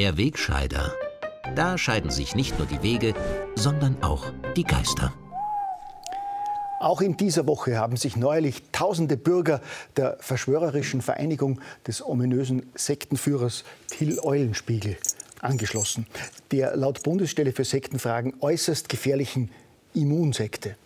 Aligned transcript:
Der 0.00 0.16
Wegscheider. 0.16 0.94
Da 1.54 1.76
scheiden 1.76 2.10
sich 2.10 2.34
nicht 2.34 2.58
nur 2.58 2.66
die 2.66 2.82
Wege, 2.82 3.12
sondern 3.54 4.02
auch 4.02 4.32
die 4.56 4.64
Geister. 4.64 5.12
Auch 6.80 7.02
in 7.02 7.18
dieser 7.18 7.46
Woche 7.46 7.76
haben 7.76 7.98
sich 7.98 8.16
neuerlich 8.16 8.62
tausende 8.72 9.18
Bürger 9.18 9.60
der 9.98 10.16
verschwörerischen 10.20 11.02
Vereinigung 11.02 11.60
des 11.86 12.02
ominösen 12.02 12.62
Sektenführers 12.74 13.62
Till 13.88 14.18
Eulenspiegel 14.20 14.96
angeschlossen, 15.42 16.06
der 16.50 16.76
laut 16.76 17.02
Bundesstelle 17.02 17.52
für 17.52 17.64
Sektenfragen 17.64 18.32
äußerst 18.40 18.88
gefährlichen 18.88 19.50
Immunsekte. 19.92 20.76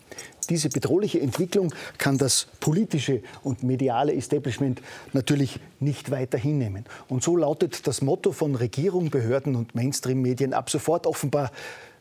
Diese 0.50 0.68
bedrohliche 0.68 1.20
Entwicklung 1.20 1.74
kann 1.96 2.18
das 2.18 2.46
politische 2.60 3.22
und 3.42 3.62
mediale 3.62 4.14
Establishment 4.14 4.82
natürlich 5.12 5.58
nicht 5.80 6.10
weiter 6.10 6.36
hinnehmen. 6.36 6.84
Und 7.08 7.22
so 7.22 7.36
lautet 7.36 7.86
das 7.86 8.02
Motto 8.02 8.32
von 8.32 8.54
Regierung, 8.54 9.10
Behörden 9.10 9.56
und 9.56 9.74
Mainstream-Medien 9.74 10.52
ab 10.52 10.68
sofort 10.68 11.06
offenbar, 11.06 11.50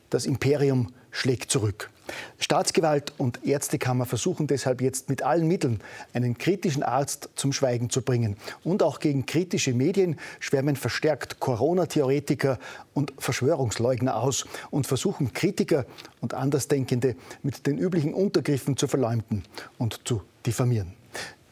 das 0.10 0.26
Imperium 0.26 0.92
schlägt 1.12 1.52
zurück. 1.52 1.90
Staatsgewalt 2.38 3.14
und 3.18 3.46
Ärztekammer 3.46 4.06
versuchen 4.06 4.48
deshalb 4.48 4.82
jetzt 4.82 5.10
mit 5.10 5.24
allen 5.24 5.48
Mitteln, 5.48 5.80
einen 6.14 6.38
kritischen 6.38 6.84
Arzt 6.84 7.30
zum 7.36 7.54
Schweigen 7.54 7.90
zu 7.90 8.02
bringen. 8.02 8.38
Und 8.64 8.84
auch 8.84 9.00
gegen 9.00 9.26
kritische 9.26 9.74
Medien 9.74 10.20
schwärmen 10.40 10.76
verstärkt 10.76 11.40
Corona-Theoretiker 11.40 12.60
und 12.94 13.14
Verschwörungsleugner 13.18 14.16
aus 14.16 14.46
und 14.72 14.88
versuchen 14.88 15.34
Kritiker 15.34 15.86
und 16.22 16.34
Andersdenkende 16.34 17.16
mit 17.42 17.66
den 17.66 17.78
üblichen 17.78 18.14
Untergriffen 18.14 18.78
zu 18.78 18.88
verleumden 18.88 19.44
und 19.78 20.02
zu 20.06 20.22
diffamieren. 20.46 21.03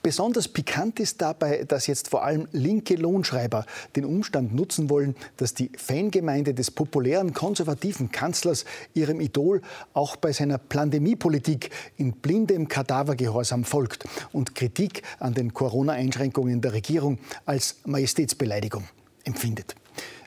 Besonders 0.04 0.48
pikant 0.48 1.00
ist 1.00 1.22
dabei, 1.22 1.64
dass 1.68 1.86
jetzt 1.86 2.10
vor 2.10 2.24
allem 2.24 2.48
linke 2.52 2.96
Lohnschreiber 2.96 3.66
den 3.96 4.06
Umstand 4.06 4.54
nutzen 4.56 4.90
wollen, 4.90 5.16
dass 5.38 5.54
die 5.54 5.70
Fangemeinde 5.78 6.56
des 6.56 6.72
populären 6.72 7.34
konservativen 7.34 8.12
Kanzlers 8.12 8.66
ihrem 8.96 9.22
Idol 9.22 9.62
auch 9.94 10.16
bei 10.16 10.32
seiner 10.34 10.58
Pandemiepolitik 10.58 11.70
in 11.98 12.14
blindem 12.14 12.68
Kadavergehorsam 12.68 13.64
folgt 13.64 14.06
und 14.32 14.56
Kritik 14.56 15.04
an 15.20 15.36
den 15.36 15.54
Corona-Einschränkungen 15.54 16.62
der 16.62 16.74
Regierung 16.74 17.20
als 17.46 17.76
Majestätsbeleidigung 17.86 18.86
empfindet. 19.24 19.76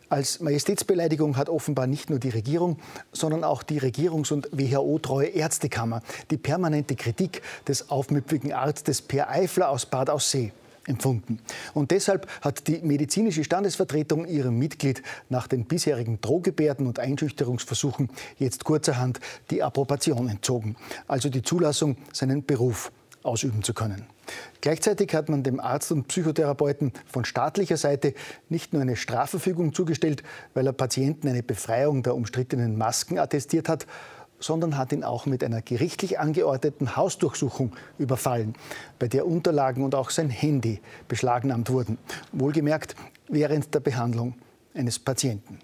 Als 0.09 0.41
Majestätsbeleidigung 0.41 1.37
hat 1.37 1.49
offenbar 1.49 1.87
nicht 1.87 2.11
nur 2.11 2.19
die 2.19 2.29
Regierung, 2.29 2.79
sondern 3.13 3.43
auch 3.43 3.63
die 3.63 3.81
Regierungs- 3.81 4.33
und 4.33 4.49
WHO-treue 4.53 5.29
Ärztekammer 5.29 6.03
die 6.31 6.37
permanente 6.37 6.95
Kritik 6.95 7.43
des 7.67 7.91
aufmüpfigen 7.91 8.53
Arztes 8.53 9.03
Per 9.03 9.31
Eifler 9.31 9.71
aus 9.71 9.87
Bad 9.87 10.11
Aussee 10.11 10.53
empfunden. 10.87 11.39
Und 11.73 11.91
deshalb 11.91 12.29
hat 12.43 12.67
die 12.69 12.79
medizinische 12.83 13.45
Standesvertretung 13.45 14.27
ihrem 14.27 14.59
Mitglied 14.59 15.03
nach 15.29 15.47
den 15.47 15.65
bisherigen 15.65 16.21
Drohgebärden 16.21 16.87
und 16.87 16.99
Einschüchterungsversuchen 16.99 18.11
jetzt 18.39 18.65
kurzerhand 18.65 19.21
die 19.51 19.63
Approbation 19.63 20.29
entzogen, 20.29 20.77
also 21.09 21.29
die 21.29 21.43
Zulassung, 21.43 21.97
seinen 22.13 22.45
Beruf 22.45 22.93
ausüben 23.23 23.63
zu 23.63 23.73
können. 23.73 24.07
Gleichzeitig 24.61 25.15
hat 25.15 25.29
man 25.29 25.43
dem 25.43 25.61
Arzt 25.61 25.93
und 25.93 26.09
Psychotherapeuten 26.09 26.93
von 27.07 27.25
staatlicher 27.25 27.77
Seite 27.77 28.15
nicht 28.49 28.73
nur 28.73 28.83
eine 28.83 28.97
Strafverfügung 28.97 29.75
zugestellt, 29.75 30.23
weil 30.55 30.67
er 30.67 30.73
Patienten 30.73 31.29
eine 31.29 31.43
Befreiung 31.43 32.03
der 32.03 32.15
umstrittenen 32.15 32.79
Masken 32.79 33.19
attestiert 33.19 33.69
hat, 33.69 33.87
sondern 34.41 34.77
hat 34.77 34.93
ihn 34.93 35.05
auch 35.05 35.27
mit 35.27 35.43
einer 35.43 35.63
gerichtlich 35.63 36.19
angeordneten 36.19 36.97
Hausdurchsuchung 36.97 37.73
überfallen, 37.99 38.55
bei 38.99 39.09
der 39.09 39.27
Unterlagen 39.27 39.85
und 39.85 39.95
auch 39.95 40.11
sein 40.11 40.29
Handy 40.29 40.81
beschlagnahmt 41.09 41.71
wurden. 41.71 41.99
Wohlgemerkt 42.33 42.95
während 43.29 43.75
der 43.75 43.81
Behandlung 43.81 44.35
eines 44.75 44.99
Patienten. 44.99 45.59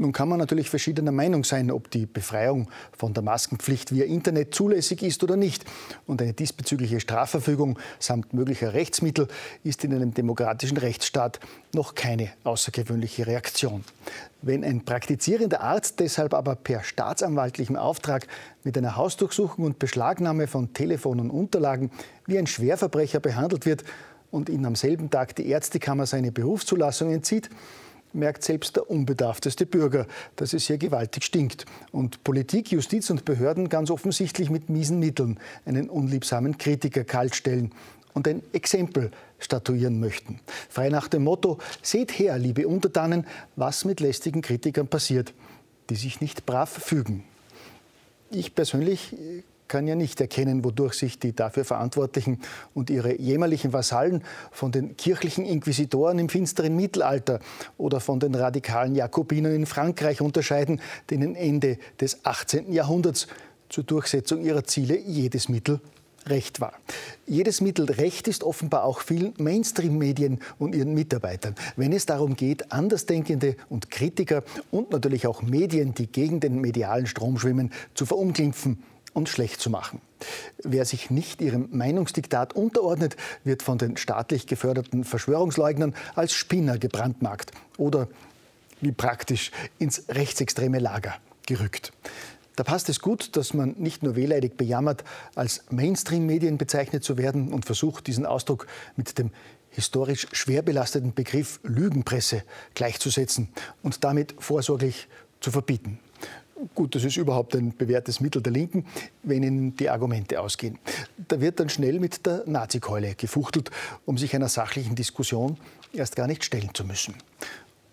Nun 0.00 0.12
kann 0.12 0.28
man 0.28 0.38
natürlich 0.38 0.70
verschiedener 0.70 1.10
Meinung 1.10 1.42
sein, 1.42 1.72
ob 1.72 1.90
die 1.90 2.06
Befreiung 2.06 2.70
von 2.96 3.14
der 3.14 3.24
Maskenpflicht 3.24 3.92
via 3.92 4.04
Internet 4.04 4.54
zulässig 4.54 5.02
ist 5.02 5.24
oder 5.24 5.36
nicht. 5.36 5.64
Und 6.06 6.22
eine 6.22 6.34
diesbezügliche 6.34 7.00
Strafverfügung 7.00 7.80
samt 7.98 8.32
möglicher 8.32 8.74
Rechtsmittel 8.74 9.26
ist 9.64 9.82
in 9.82 9.92
einem 9.92 10.14
demokratischen 10.14 10.76
Rechtsstaat 10.76 11.40
noch 11.74 11.96
keine 11.96 12.30
außergewöhnliche 12.44 13.26
Reaktion. 13.26 13.84
Wenn 14.40 14.62
ein 14.62 14.84
praktizierender 14.84 15.62
Arzt 15.62 15.98
deshalb 15.98 16.32
aber 16.32 16.54
per 16.54 16.84
staatsanwaltlichem 16.84 17.74
Auftrag 17.74 18.28
mit 18.62 18.78
einer 18.78 18.94
Hausdurchsuchung 18.94 19.64
und 19.64 19.80
Beschlagnahme 19.80 20.46
von 20.46 20.72
Telefon 20.74 21.18
und 21.18 21.30
Unterlagen 21.30 21.90
wie 22.24 22.38
ein 22.38 22.46
Schwerverbrecher 22.46 23.18
behandelt 23.18 23.66
wird 23.66 23.82
und 24.30 24.48
ihm 24.48 24.64
am 24.64 24.76
selben 24.76 25.10
Tag 25.10 25.34
die 25.34 25.48
Ärztekammer 25.48 26.06
seine 26.06 26.30
Berufszulassung 26.30 27.10
entzieht, 27.10 27.50
merkt 28.12 28.44
selbst 28.44 28.76
der 28.76 28.90
unbedarfteste 28.90 29.66
Bürger, 29.66 30.06
dass 30.36 30.52
es 30.52 30.66
hier 30.66 30.78
gewaltig 30.78 31.24
stinkt. 31.24 31.66
Und 31.92 32.24
Politik, 32.24 32.70
Justiz 32.70 33.10
und 33.10 33.24
Behörden 33.24 33.68
ganz 33.68 33.90
offensichtlich 33.90 34.50
mit 34.50 34.68
miesen 34.68 34.98
Mitteln 34.98 35.38
einen 35.64 35.90
unliebsamen 35.90 36.58
Kritiker 36.58 37.04
kaltstellen 37.04 37.72
und 38.14 38.26
ein 38.26 38.42
Exempel 38.52 39.10
statuieren 39.38 40.00
möchten. 40.00 40.40
Frei 40.68 40.88
nach 40.88 41.08
dem 41.08 41.24
Motto, 41.24 41.58
seht 41.82 42.18
her, 42.18 42.38
liebe 42.38 42.66
Untertanen, 42.66 43.26
was 43.56 43.84
mit 43.84 44.00
lästigen 44.00 44.42
Kritikern 44.42 44.88
passiert, 44.88 45.32
die 45.90 45.96
sich 45.96 46.20
nicht 46.20 46.44
brav 46.44 46.70
fügen. 46.70 47.24
Ich 48.30 48.54
persönlich 48.54 49.14
kann 49.68 49.86
ja 49.86 49.94
nicht 49.94 50.20
erkennen, 50.20 50.64
wodurch 50.64 50.94
sich 50.94 51.18
die 51.18 51.34
dafür 51.34 51.64
Verantwortlichen 51.64 52.40
und 52.74 52.90
ihre 52.90 53.20
jämmerlichen 53.20 53.72
Vasallen 53.72 54.24
von 54.50 54.72
den 54.72 54.96
kirchlichen 54.96 55.44
Inquisitoren 55.44 56.18
im 56.18 56.28
finsteren 56.28 56.74
Mittelalter 56.74 57.40
oder 57.76 58.00
von 58.00 58.18
den 58.18 58.34
radikalen 58.34 58.94
Jakobinern 58.94 59.54
in 59.54 59.66
Frankreich 59.66 60.20
unterscheiden, 60.20 60.80
denen 61.10 61.34
Ende 61.34 61.78
des 62.00 62.24
18. 62.24 62.72
Jahrhunderts 62.72 63.28
zur 63.68 63.84
Durchsetzung 63.84 64.42
ihrer 64.42 64.64
Ziele 64.64 64.98
jedes 64.98 65.48
Mittel 65.48 65.80
Recht 66.26 66.60
war. 66.60 66.74
Jedes 67.26 67.60
Mittel 67.60 67.86
Recht 67.86 68.28
ist 68.28 68.42
offenbar 68.42 68.84
auch 68.84 69.00
vielen 69.00 69.34
Mainstream-Medien 69.38 70.40
und 70.58 70.74
ihren 70.74 70.94
Mitarbeitern, 70.94 71.54
wenn 71.76 71.92
es 71.92 72.06
darum 72.06 72.36
geht, 72.36 72.72
Andersdenkende 72.72 73.56
und 73.68 73.90
Kritiker 73.90 74.42
und 74.70 74.90
natürlich 74.90 75.26
auch 75.26 75.42
Medien, 75.42 75.94
die 75.94 76.06
gegen 76.06 76.40
den 76.40 76.60
medialen 76.60 77.06
Strom 77.06 77.38
schwimmen, 77.38 77.72
zu 77.94 78.04
verunglimpfen 78.04 78.82
und 79.14 79.28
schlecht 79.28 79.60
zu 79.60 79.70
machen. 79.70 80.00
Wer 80.62 80.84
sich 80.84 81.10
nicht 81.10 81.40
ihrem 81.40 81.68
Meinungsdiktat 81.70 82.54
unterordnet, 82.54 83.16
wird 83.44 83.62
von 83.62 83.78
den 83.78 83.96
staatlich 83.96 84.46
geförderten 84.46 85.04
Verschwörungsleugnern 85.04 85.94
als 86.14 86.32
Spinner 86.32 86.78
gebrandmarkt 86.78 87.52
oder, 87.76 88.08
wie 88.80 88.92
praktisch, 88.92 89.50
ins 89.78 90.04
rechtsextreme 90.08 90.78
Lager 90.78 91.14
gerückt. 91.46 91.92
Da 92.56 92.64
passt 92.64 92.88
es 92.88 92.98
gut, 92.98 93.36
dass 93.36 93.54
man 93.54 93.76
nicht 93.78 94.02
nur 94.02 94.16
wehleidig 94.16 94.56
bejammert, 94.56 95.04
als 95.36 95.62
Mainstream-Medien 95.70 96.58
bezeichnet 96.58 97.04
zu 97.04 97.16
werden 97.16 97.52
und 97.52 97.64
versucht, 97.64 98.08
diesen 98.08 98.26
Ausdruck 98.26 98.66
mit 98.96 99.16
dem 99.16 99.30
historisch 99.70 100.26
schwer 100.32 100.62
belasteten 100.62 101.14
Begriff 101.14 101.60
Lügenpresse 101.62 102.42
gleichzusetzen 102.74 103.48
und 103.82 104.02
damit 104.02 104.34
vorsorglich 104.38 105.06
zu 105.40 105.52
verbieten. 105.52 106.00
Gut, 106.74 106.94
das 106.94 107.04
ist 107.04 107.16
überhaupt 107.16 107.54
ein 107.54 107.76
bewährtes 107.76 108.20
Mittel 108.20 108.42
der 108.42 108.52
Linken, 108.52 108.84
wenn 109.22 109.44
ihnen 109.44 109.76
die 109.76 109.88
Argumente 109.88 110.40
ausgehen. 110.40 110.78
Da 111.28 111.40
wird 111.40 111.60
dann 111.60 111.68
schnell 111.68 112.00
mit 112.00 112.26
der 112.26 112.42
Nazikeule 112.46 113.14
gefuchtelt, 113.14 113.70
um 114.06 114.18
sich 114.18 114.34
einer 114.34 114.48
sachlichen 114.48 114.96
Diskussion 114.96 115.56
erst 115.92 116.16
gar 116.16 116.26
nicht 116.26 116.44
stellen 116.44 116.70
zu 116.74 116.84
müssen. 116.84 117.14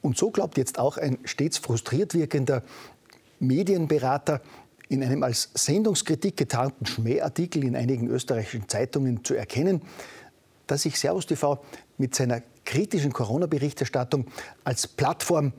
Und 0.02 0.18
so 0.18 0.32
glaubt 0.32 0.58
jetzt 0.58 0.80
auch 0.80 0.98
ein 0.98 1.20
stets 1.26 1.60
frustriert 1.60 2.16
wirkender 2.16 2.64
Medienberater 3.40 4.42
in 4.90 5.04
einem 5.04 5.22
als 5.24 5.50
Sendungskritik 5.54 6.38
getarnten 6.38 6.86
Schmähartikel 6.86 7.64
in 7.64 7.76
einigen 7.76 8.08
österreichischen 8.08 8.68
Zeitungen 8.68 9.24
zu 9.24 9.36
erkennen, 9.36 9.82
dass 10.66 10.84
sich 10.84 11.00
Servus 11.00 11.28
TV 11.28 11.64
mit 11.98 12.16
seiner 12.16 12.42
kritischen 12.66 13.14
Corona-Berichterstattung 13.14 14.26
als 14.64 14.88
Plattform 14.88 15.54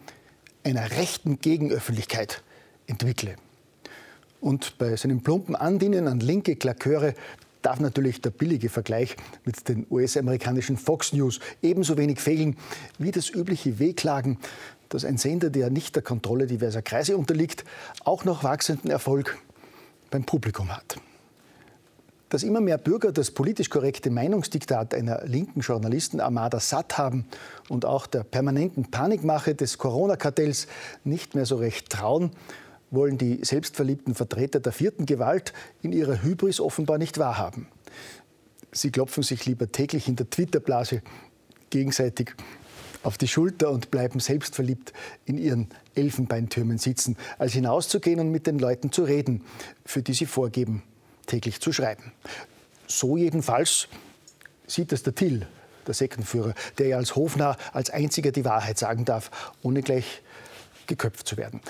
einer 0.64 0.91
rechten 0.93 1.38
Gegenöffentlichkeit 1.38 2.43
entwickle. 2.87 3.37
Und 4.41 4.79
bei 4.79 4.97
seinem 4.97 5.23
plumpen 5.23 5.56
Andienen 5.56 6.09
an 6.09 6.21
linke 6.21 6.56
Klaköre 6.56 7.15
darf 7.62 7.81
natürlich 7.81 8.21
der 8.21 8.31
billige 8.31 8.69
Vergleich 8.69 9.17
mit 9.44 9.69
den 9.69 9.87
US-amerikanischen 9.91 10.77
Fox 10.77 11.12
News 11.12 11.41
ebenso 11.62 11.97
wenig 11.97 12.21
fehlen 12.21 12.56
wie 12.99 13.11
das 13.11 13.29
übliche 13.29 13.81
Wehklagen, 13.81 14.38
dass 14.88 15.05
ein 15.05 15.17
Sender, 15.19 15.50
der 15.50 15.69
nicht 15.71 15.97
der 15.97 16.03
Kontrolle 16.03 16.47
diverser 16.47 16.83
Kreise 16.83 17.17
unterliegt, 17.17 17.65
auch 18.05 18.25
noch 18.25 18.44
wachsenden 18.44 18.91
Erfolg 18.91 19.37
beim 20.11 20.25
Publikum 20.25 20.69
hat. 20.69 20.97
Dass 22.29 22.43
immer 22.43 22.61
mehr 22.61 22.79
Bürger 22.79 23.11
das 23.11 23.33
politisch 23.33 23.71
korrekte 23.71 24.11
Meinungsdiktat 24.11 24.94
einer 24.94 25.25
linken 25.25 25.61
Journalistenarmada 25.61 26.61
satt 26.61 26.99
haben 26.99 27.25
und 27.69 27.85
auch 27.85 28.06
der 28.06 28.23
permanenten 28.23 28.91
Panikmache 28.91 29.56
des 29.56 29.79
Corona-Kartells 29.79 30.69
nicht 31.05 31.35
mehr 31.35 31.47
so 31.47 31.56
recht 31.56 31.91
trauen, 31.91 32.31
wollen 32.91 33.19
die 33.19 33.44
selbstverliebten 33.44 34.15
Vertreter 34.15 34.61
der 34.61 34.73
vierten 34.73 35.06
Gewalt 35.06 35.53
in 35.83 35.93
ihrer 35.93 36.23
Hybris 36.23 36.61
offenbar 36.61 36.99
nicht 36.99 37.19
wahrhaben. 37.19 37.69
Sie 38.73 38.91
klopfen 38.91 39.23
sich 39.23 39.47
lieber 39.47 39.71
täglich 39.73 40.09
in 40.09 40.17
der 40.17 40.29
Twitter-Blase 40.29 41.03
gegenseitig 41.71 42.35
auf 43.03 43.19
die 43.19 43.29
Schulter 43.29 43.71
und 43.71 43.91
bleiben 43.91 44.21
selbstverliebt 44.21 44.93
in 45.25 45.38
ihren 45.38 45.69
Elfenbeintürmen 45.94 46.79
sitzen, 46.79 47.17
als 47.38 47.53
hinauszugehen 47.53 48.21
und 48.21 48.31
mit 48.31 48.47
den 48.47 48.59
Leuten 48.59 48.91
zu 48.93 49.05
reden, 49.05 49.43
für 49.85 50.03
die 50.03 50.12
sie 50.12 50.27
vorgeben, 50.27 50.83
täglich 51.27 51.61
zu 51.61 51.73
schreiben. 51.73 52.12
So 52.87 53.17
jedenfalls 53.17 53.88
sieht 54.67 54.93
das 54.93 55.03
der 55.05 55.15
Till, 55.15 55.47
der 55.87 55.94
Sektenführer, 55.94 56.55
der 56.79 56.88
ja 56.88 56.97
als 56.97 57.15
Hofnarr 57.15 57.56
als 57.73 57.91
einziger 57.91 58.33
die 58.33 58.44
Wahrheit 58.44 58.79
sagen 58.79 59.05
darf, 59.05 59.55
ohne 59.62 59.83
gleich 59.83 60.23
geköpft 60.87 61.27
zu 61.29 61.37
werden. 61.37 61.61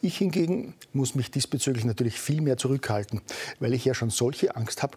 Ich 0.00 0.18
hingegen 0.18 0.74
muss 0.92 1.16
mich 1.16 1.32
diesbezüglich 1.32 1.84
natürlich 1.84 2.20
viel 2.20 2.40
mehr 2.40 2.56
zurückhalten, 2.56 3.20
weil 3.58 3.74
ich 3.74 3.84
ja 3.84 3.94
schon 3.94 4.10
solche 4.10 4.54
Angst 4.54 4.84
habe, 4.84 4.96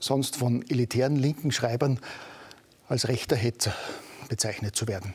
sonst 0.00 0.36
von 0.36 0.68
elitären 0.68 1.14
linken 1.14 1.52
Schreibern 1.52 2.00
als 2.88 3.06
rechter 3.06 3.36
Hetzer 3.36 3.74
bezeichnet 4.28 4.74
zu 4.74 4.88
werden. 4.88 5.14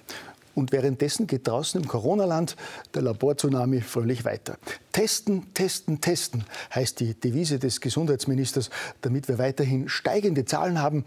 Und 0.55 0.71
währenddessen 0.71 1.27
geht 1.27 1.47
draußen 1.47 1.81
im 1.81 1.87
Corona-Land 1.87 2.55
der 2.93 3.01
Labortsunami 3.01 3.81
fröhlich 3.81 4.23
weiter. 4.25 4.57
Testen, 4.93 5.53
testen, 5.53 5.99
testen 5.99 6.45
heißt 6.73 6.99
die 7.01 7.13
Devise 7.13 7.59
des 7.59 7.81
Gesundheitsministers, 7.81 8.69
damit 9.01 9.27
wir 9.27 9.37
weiterhin 9.37 9.89
steigende 9.89 10.45
Zahlen 10.45 10.81
haben 10.81 11.03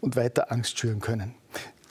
und 0.00 0.16
weiter 0.16 0.52
Angst 0.52 0.78
schüren 0.78 1.00
können. 1.00 1.34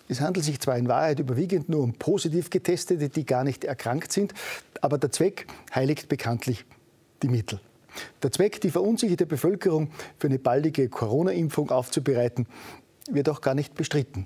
Es 0.09 0.21
handelt 0.21 0.45
sich 0.45 0.59
zwar 0.59 0.77
in 0.77 0.87
Wahrheit 0.87 1.19
überwiegend 1.19 1.69
nur 1.69 1.83
um 1.83 1.93
positiv 1.93 2.49
Getestete, 2.49 3.09
die 3.09 3.25
gar 3.25 3.43
nicht 3.43 3.65
erkrankt 3.65 4.11
sind, 4.11 4.33
aber 4.81 4.97
der 4.97 5.11
Zweck 5.11 5.47
heiligt 5.73 6.07
bekanntlich 6.07 6.65
die 7.21 7.27
Mittel. 7.27 7.59
Der 8.23 8.31
Zweck, 8.31 8.61
die 8.61 8.69
verunsicherte 8.69 9.25
Bevölkerung 9.25 9.89
für 10.17 10.27
eine 10.27 10.39
baldige 10.39 10.87
Corona-Impfung 10.87 11.71
aufzubereiten, 11.71 12.47
wird 13.09 13.29
auch 13.29 13.41
gar 13.41 13.55
nicht 13.55 13.73
bestritten. 13.75 14.25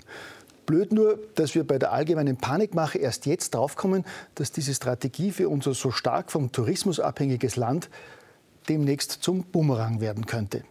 Blöd 0.66 0.92
nur, 0.92 1.18
dass 1.34 1.54
wir 1.54 1.66
bei 1.66 1.78
der 1.78 1.92
allgemeinen 1.92 2.36
Panikmache 2.36 2.98
erst 2.98 3.26
jetzt 3.26 3.54
draufkommen, 3.54 4.04
dass 4.34 4.52
diese 4.52 4.74
Strategie 4.74 5.32
für 5.32 5.48
unser 5.48 5.74
so 5.74 5.90
stark 5.90 6.30
vom 6.30 6.52
Tourismus 6.52 7.00
abhängiges 7.00 7.56
Land 7.56 7.90
demnächst 8.68 9.10
zum 9.10 9.42
Bumerang 9.42 10.00
werden 10.00 10.26
könnte. 10.26 10.62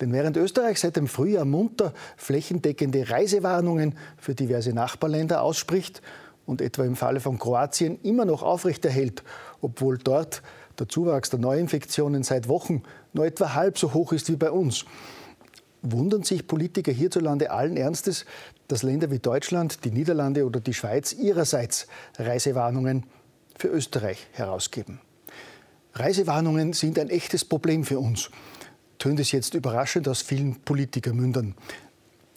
Denn 0.00 0.12
während 0.12 0.36
Österreich 0.36 0.80
seit 0.80 0.96
dem 0.96 1.06
Frühjahr 1.06 1.44
munter 1.44 1.92
flächendeckende 2.16 3.10
Reisewarnungen 3.10 3.96
für 4.16 4.34
diverse 4.34 4.72
Nachbarländer 4.72 5.42
ausspricht 5.42 6.00
und 6.46 6.62
etwa 6.62 6.84
im 6.84 6.96
Falle 6.96 7.20
von 7.20 7.38
Kroatien 7.38 8.00
immer 8.02 8.24
noch 8.24 8.42
aufrechterhält, 8.42 9.22
obwohl 9.60 9.98
dort 9.98 10.42
der 10.78 10.88
Zuwachs 10.88 11.30
der 11.30 11.38
Neuinfektionen 11.38 12.22
seit 12.22 12.48
Wochen 12.48 12.82
nur 13.12 13.26
etwa 13.26 13.54
halb 13.54 13.78
so 13.78 13.92
hoch 13.92 14.12
ist 14.12 14.30
wie 14.30 14.36
bei 14.36 14.50
uns, 14.50 14.86
wundern 15.82 16.22
sich 16.22 16.46
Politiker 16.46 16.92
hierzulande 16.92 17.50
allen 17.50 17.76
Ernstes, 17.76 18.24
dass 18.68 18.82
Länder 18.82 19.10
wie 19.10 19.18
Deutschland, 19.18 19.84
die 19.84 19.90
Niederlande 19.90 20.46
oder 20.46 20.60
die 20.60 20.74
Schweiz 20.74 21.12
ihrerseits 21.12 21.86
Reisewarnungen 22.18 23.04
für 23.56 23.68
Österreich 23.68 24.26
herausgeben. 24.32 25.00
Reisewarnungen 25.92 26.72
sind 26.72 26.98
ein 26.98 27.10
echtes 27.10 27.44
Problem 27.44 27.84
für 27.84 27.98
uns 27.98 28.30
tönt 29.00 29.18
es 29.18 29.32
jetzt 29.32 29.54
überraschend 29.54 30.06
aus 30.06 30.22
vielen 30.22 30.54
Politikermündern. 30.60 31.54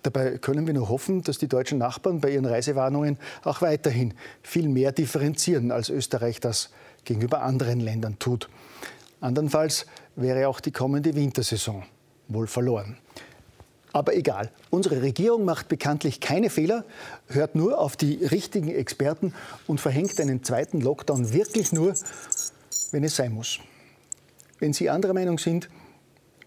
Dabei 0.02 0.38
können 0.38 0.66
wir 0.66 0.74
nur 0.74 0.90
hoffen, 0.90 1.22
dass 1.22 1.38
die 1.38 1.48
deutschen 1.48 1.78
Nachbarn 1.78 2.20
bei 2.20 2.32
ihren 2.32 2.46
Reisewarnungen 2.46 3.20
auch 3.44 3.62
weiterhin 3.62 4.16
viel 4.42 4.68
mehr 4.68 4.92
differenzieren, 4.92 5.72
als 5.72 5.90
Österreich 5.90 6.40
das 6.40 6.72
gegenüber 7.06 7.44
anderen 7.44 7.80
Ländern 7.80 8.18
tut. 8.18 8.50
Andernfalls 9.22 9.86
wäre 10.16 10.48
auch 10.48 10.60
die 10.60 10.72
kommende 10.72 11.16
Wintersaison 11.16 11.84
wohl 12.28 12.48
verloren. 12.48 12.98
Aber 13.94 14.16
egal, 14.16 14.50
unsere 14.72 15.02
Regierung 15.02 15.46
macht 15.46 15.68
bekanntlich 15.68 16.20
keine 16.20 16.50
Fehler, 16.50 16.84
hört 17.28 17.56
nur 17.56 17.78
auf 17.78 17.96
die 17.96 18.26
richtigen 18.26 18.70
Experten 18.74 19.34
und 19.68 19.80
verhängt 19.80 20.20
einen 20.20 20.44
zweiten 20.44 20.82
Lockdown 20.82 21.32
wirklich 21.32 21.72
nur, 21.72 21.94
wenn 22.92 23.04
es 23.04 23.16
sein 23.16 23.34
muss. 23.34 23.60
Wenn 24.60 24.74
Sie 24.74 24.90
anderer 24.90 25.14
Meinung 25.14 25.38
sind, 25.38 25.70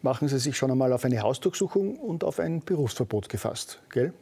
machen 0.06 0.28
Sie 0.28 0.38
sich 0.38 0.56
schon 0.56 0.70
einmal 0.70 0.92
auf 0.92 1.04
eine 1.04 1.20
Hausdurchsuchung 1.20 1.96
und 1.96 2.22
auf 2.22 2.38
ein 2.38 2.60
Berufsverbot 2.60 3.28
gefasst, 3.28 3.82
gell? 3.90 4.12